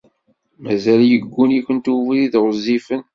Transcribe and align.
Mazal 0.63 1.01
yegguni-kent 1.11 1.85
ubrid 1.93 2.33
ɣezzifen. 2.43 3.01